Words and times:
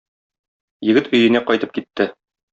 Егет 0.89 1.11
өенә 1.19 1.43
кайтып 1.51 1.77
китте. 1.79 2.11